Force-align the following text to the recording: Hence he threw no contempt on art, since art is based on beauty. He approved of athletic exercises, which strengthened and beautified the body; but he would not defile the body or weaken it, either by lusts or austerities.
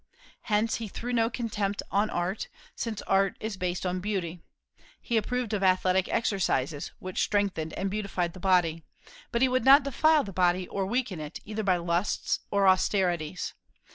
Hence 0.49 0.77
he 0.77 0.87
threw 0.87 1.13
no 1.13 1.29
contempt 1.29 1.83
on 1.91 2.09
art, 2.09 2.47
since 2.75 3.03
art 3.03 3.37
is 3.39 3.55
based 3.55 3.85
on 3.85 3.99
beauty. 3.99 4.39
He 4.99 5.15
approved 5.15 5.53
of 5.53 5.61
athletic 5.61 6.09
exercises, 6.09 6.91
which 6.97 7.21
strengthened 7.21 7.73
and 7.73 7.91
beautified 7.91 8.33
the 8.33 8.39
body; 8.39 8.83
but 9.31 9.43
he 9.43 9.47
would 9.47 9.63
not 9.63 9.83
defile 9.83 10.23
the 10.23 10.33
body 10.33 10.67
or 10.67 10.87
weaken 10.87 11.19
it, 11.19 11.39
either 11.45 11.61
by 11.61 11.77
lusts 11.77 12.39
or 12.49 12.67
austerities. 12.67 13.53